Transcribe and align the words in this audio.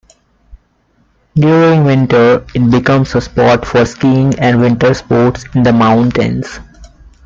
During 1.35 1.83
winter 1.83 2.43
it 2.55 2.71
becomes 2.71 3.13
a 3.13 3.21
spot 3.21 3.67
for 3.67 3.85
skiing 3.85 4.33
and 4.39 4.59
winter 4.59 4.95
sports 4.95 5.45
in 5.53 5.61
the 5.61 5.73
mountains. 5.73 6.59